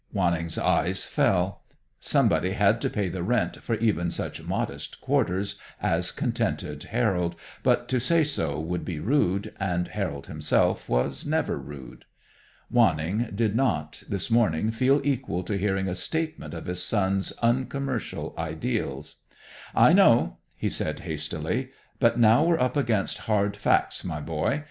[0.11, 1.61] Wanning's eyes fell.
[1.99, 7.87] Somebody had to pay the rent of even such modest quarters as contented Harold, but
[7.89, 12.05] to say so would be rude, and Harold himself was never rude.
[12.71, 18.33] Wanning did not, this morning, feel equal to hearing a statement of his son's uncommercial
[18.39, 19.17] ideals.
[19.75, 21.69] "I know," he said hastily.
[21.99, 24.59] "But now we're up against hard facts, my boy.